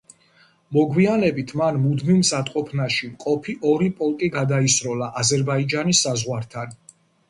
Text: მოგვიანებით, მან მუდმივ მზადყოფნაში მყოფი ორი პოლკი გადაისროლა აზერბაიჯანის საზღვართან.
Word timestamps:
მოგვიანებით, 0.77 1.53
მან 1.61 1.77
მუდმივ 1.83 2.17
მზადყოფნაში 2.23 3.11
მყოფი 3.13 3.57
ორი 3.75 3.93
პოლკი 4.03 4.35
გადაისროლა 4.41 5.15
აზერბაიჯანის 5.25 6.07
საზღვართან. 6.11 6.81